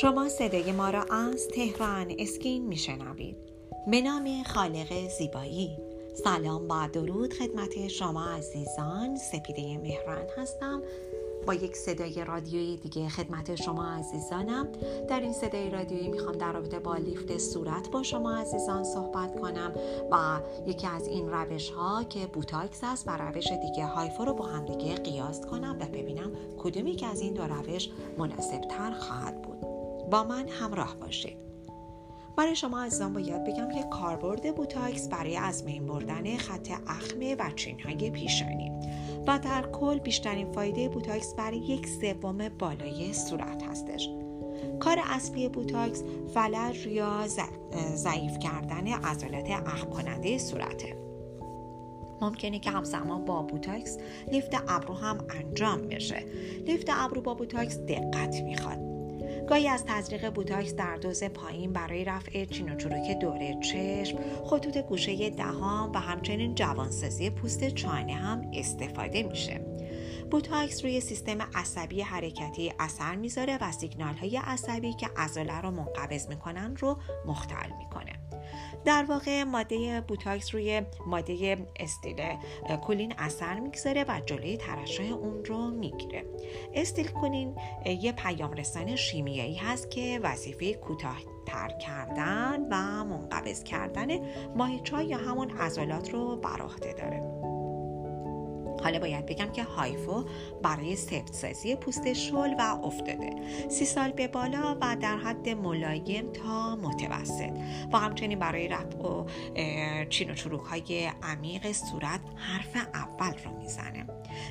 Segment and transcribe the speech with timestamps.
[0.00, 3.36] شما صدای ما را از تهران اسکین میشنوید.
[3.90, 5.78] به نام خالق زیبایی.
[6.24, 9.16] سلام با درود خدمت شما عزیزان.
[9.16, 10.82] سپیده مهران هستم.
[11.46, 14.68] با یک صدای رادیویی دیگه خدمت شما عزیزانم.
[15.08, 19.72] در این صدای رادیویی می‌خوام در رابطه با لیفت صورت با شما عزیزان صحبت کنم
[20.10, 24.44] و یکی از این روش ها که بوتاکس است و روش دیگه هایفو رو با
[24.44, 29.42] هم دیگه قیاس کنم و ببینم کدومی که از این دو روش مناسب تر خواهد
[29.42, 29.69] بود.
[30.10, 31.36] با من همراه باشید.
[32.36, 37.50] برای شما عزیزان باید بگم که کاربرد بوتاکس برای از بین بردن خط اخمه و
[37.56, 38.72] چینهای پیشانی
[39.26, 44.08] و در کل بیشترین فایده بوتاکس برای یک سوم بالای صورت هستش.
[44.80, 46.02] کار اصلی بوتاکس
[46.34, 47.26] فلج یا
[47.94, 50.96] ضعیف کردن عضلات اخم کننده صورته.
[52.20, 53.98] ممکنه که همزمان با بوتاکس
[54.32, 56.24] لیفت ابرو هم انجام بشه.
[56.66, 58.89] لیفت ابرو با بوتاکس دقت می‌خواد.
[59.48, 64.78] گاهی از تزریق بوتاکس در دوز پایین برای رفع چین و چروک دور چشم خطوط
[64.78, 69.60] گوشه دهان و همچنین جوانسازی پوست چانه هم استفاده میشه.
[70.30, 76.28] بوتاکس روی سیستم عصبی حرکتی اثر می‌ذاره و سیگنال های عصبی که عضله رو منقبض
[76.28, 78.19] می‌کنن رو مختل می‌کنه.
[78.84, 82.36] در واقع ماده بوتاکس روی ماده استیل
[82.86, 86.24] کولین اثر می‌گذاره و جلوی ترشح اون رو می‌گیره.
[86.74, 91.16] استیل کولین یه پیام رسان شیمیایی هست که وظیفه کوتاه
[91.80, 94.06] کردن و منقبض کردن
[94.56, 97.49] ماهیچه یا همون عضلات رو بر عهده داره.
[98.82, 100.24] حالا باید بگم که هایفو
[100.62, 103.30] برای سفت سازی پوست شل و افتاده.
[103.68, 107.50] سی سال به بالا و در حد ملایم تا متوسط.
[107.92, 109.26] و همچنین برای رفع و
[110.04, 114.06] چین و چروک های عمیق صورت حرف اول رو می‌زنه.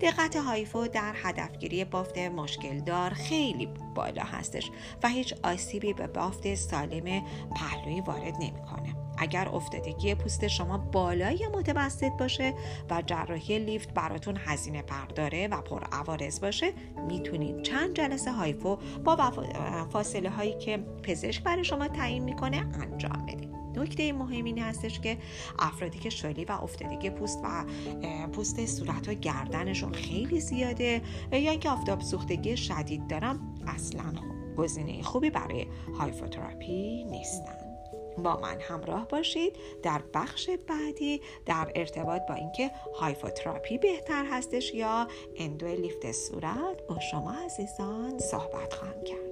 [0.00, 4.70] دقت هایفو در هدفگیری بافت مشکل دار خیلی بالا هستش
[5.02, 7.24] و هیچ آسیبی به بافت سالم
[7.56, 9.01] پهلوی وارد نمی‌کنه.
[9.22, 12.54] اگر افتادگی پوست شما بالای یا متوسط باشه
[12.90, 16.72] و جراحی لیفت براتون هزینه برداره و پر عوارض باشه
[17.08, 19.32] می‌تونید چند جلسه هایفو با
[19.90, 23.52] فاصله هایی که پزشک برای شما تعیین می‌کنه انجام بدید.
[23.76, 25.18] نکته مهم این هستش که
[25.58, 27.64] افرادی که شلی و افتادگی پوست و
[28.26, 31.02] پوست صورت و گردنشون خیلی زیاده
[31.32, 34.12] یا اینکه آفتاب سوختگی شدید دارن اصلا
[34.56, 35.66] گزینه خوبی برای
[35.98, 37.61] هایفوتراپی نیستن.
[38.18, 39.56] با من همراه باشید.
[39.82, 47.00] در بخش بعدی در ارتباط با اینکه هایفوتراپی بهتر هستش یا اندو لیفت صورت با
[47.00, 49.31] شما عزیزان صحبت خواهم کرد.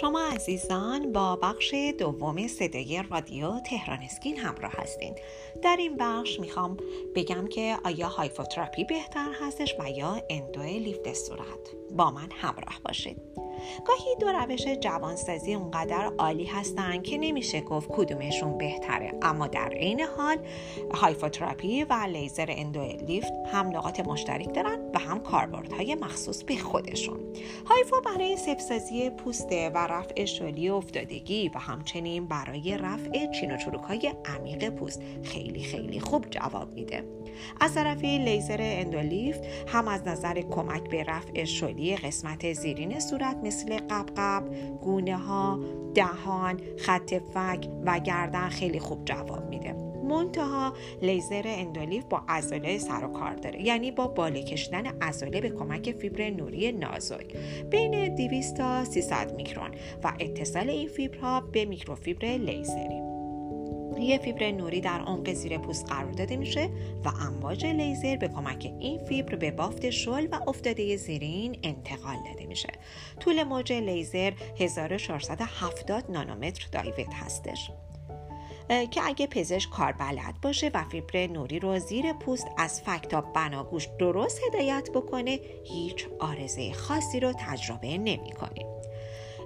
[0.00, 5.14] شما عزیزان با بخش دوم صدای رادیو تهران اسکین همراه هستین.
[5.62, 6.76] در این بخش می‌خوام
[7.14, 13.43] بگم که آیا هایفوتراپی بهتر هستش و یا اندو لیفت صورت با من همراه باشید.
[13.84, 19.12] گاهی دو روش جوانسازی اونقدر عالی هستن که نمیشه گفت کدومشون بهتره.
[19.22, 20.38] اما در عین حال
[20.94, 27.20] هایفوتراپی و لیزر اندولیفت هم نقاط مشترک دارن و هم کاربردهای مخصوص به خودشون.
[27.66, 33.82] هایفو برای سفت‌سازی پوست و رفع شلی افتادگی و همچنین برای رفع چین و چروک
[33.82, 37.04] های عمیق پوست خیلی خیلی خوب جواب میده.
[37.60, 43.76] از طرفی لیزر اندولیفت هم از نظر کمک به رفع شلی قسمت زیرین صورت مثل
[43.90, 44.44] قبقب،
[44.82, 45.60] گونه ها،
[45.94, 49.72] دهان، خط فک و گردن خیلی خوب جواب میده.
[50.08, 50.72] منتها
[51.02, 55.92] لیزر اندولیف با عضله سر و کار داره یعنی با بالا کشیدن عضله به کمک
[55.92, 57.36] فیبر نوری نازک.
[57.70, 59.70] بین 200 تا 300 میکرون
[60.04, 63.03] و اتصال این فیبرها به میکروفیبر لیزری.
[63.98, 66.70] یه فیبر نوری در عمق زیر پوست قرار داده میشه
[67.04, 72.46] و امواج لیزر به کمک این فیبر به بافت شل و افتاده زیرین انتقال داده
[72.46, 72.68] میشه.
[73.20, 77.70] طول موج لیزر 1470 نانومتر دایوت هستش.
[78.68, 83.20] که اگه پزشک کار بلد باشه و فیبر نوری رو زیر پوست از فک تا
[83.20, 88.66] بناگوش درست هدایت بکنه هیچ آرزه خاصی رو تجربه نمی‌کنه.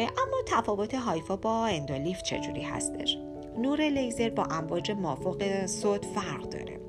[0.00, 3.18] اما تفاوت هایفا با اندولیف چجوری هستش؟
[3.58, 6.80] نور لیزر با امواج مافوق صوت فرق داره.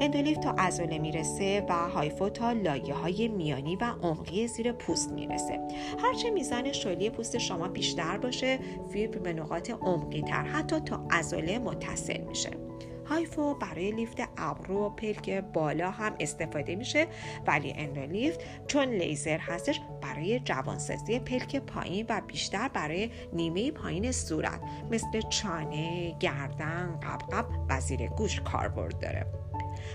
[0.00, 5.60] اندولیفت تا عضله می‌رسه و هایفو تا لایه های میانی و عمقی زیر پوست می‌رسه.
[5.98, 8.58] هرچه میزان شلی پوست شما بیشتر باشه
[8.92, 12.50] فیبر به نقاط عمقی تر حتی تا عضله متصل میشه.
[13.10, 17.06] هایفو برای لیفت ابرو و پلک بالا هم استفاده میشه
[17.46, 24.60] ولی اندولیفت چون لیزر هستش برای جوانسازی پلک پایین و بیشتر برای نیمه پایین صورت
[24.90, 29.26] مثل چانه، گردن، قبقب و زیر گوش کاربرد داره.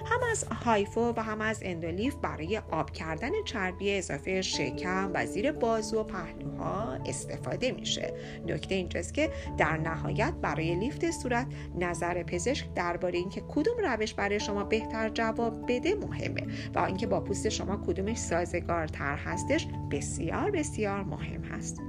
[0.06, 5.52] هم از هایفو و هم از اندولیف برای آب کردن چربی اضافه شکم و زیر
[5.52, 8.14] بازو و پهلوها استفاده میشه.
[8.48, 11.48] نکته اینجاست که در نهایت برای لیفت صورت
[11.80, 17.20] نظر پزشک درباره اینکه کدوم روش برای شما بهتر جواب بده مهمه و اینکه با
[17.20, 21.82] پوست شما کدومش سازگارتر هستش بسیار بسیار مهم هست.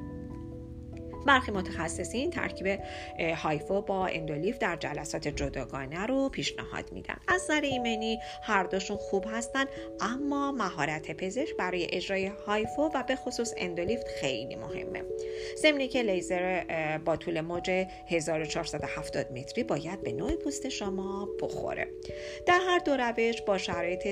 [1.26, 2.81] برخی متخصصین ترکیب
[3.19, 7.17] هایفو با اندولیف در جلسات جداگانه رو پیشنهاد میدن.
[7.28, 9.64] از نظر ایمنی هر دوشون خوب هستن
[10.00, 15.02] اما مهارت پزشک برای اجرای هایفو و به خصوص اندولیفت خیلی مهمه.
[15.56, 16.64] ضمنی که لیزر
[17.05, 21.88] با طول موج 1470 متری باید به نوع پوست شما بخوره.
[22.46, 24.02] در هر دو روش با شرایط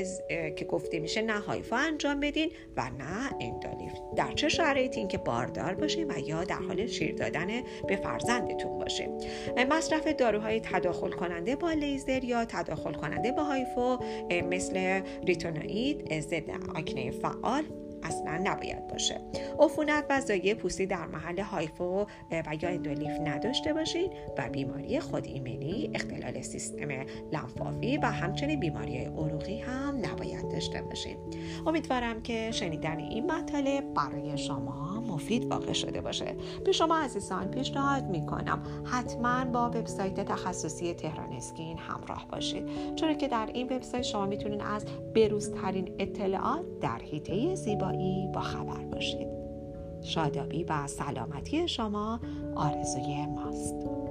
[0.57, 3.84] که گفته میشه نه هایفو انجام بدین و نه اندولیفت
[4.15, 7.47] در چه شرایطی اینکه باردار باشین و یا در حال شیر دادن
[7.89, 9.09] به فرزندتون باشه.
[9.71, 13.99] مصرف داروهای تداخل کننده با لیزر یا تداخل کننده با هایفو
[14.51, 17.65] مثل ریتونوئید ضد آکنه فعال
[18.05, 19.21] اصلا نباید باشه.
[19.61, 25.27] عفونت و زایه پوستی در محل هایفو و یا اندولیف نداشته باشید و بیماری خود
[25.27, 26.89] ایمنی اختلال سیستم
[27.33, 31.19] لنفاوی و همچنین بیماری عروقی هم نباید داشته باشید.
[31.67, 36.37] امیدوارم که شنیدن این مطالب برای شما مفید واقع شده باشه.
[36.65, 38.63] به شما عزیزان پیشنهاد می‌کنم.
[38.85, 42.95] حتما با وبسایت تخصصی تهران اسکین همراه باشید.
[42.95, 44.85] چون که در این وبسایت شما می‌تونید از
[45.15, 49.29] بروزترین اطلاعات در حیطه زیبایی با خبر باشید.
[50.03, 52.21] شادابی و سلامتی شما
[52.55, 54.04] آرزوی ماست.